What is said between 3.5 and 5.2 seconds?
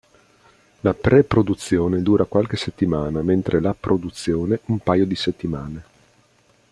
la produzione un paio di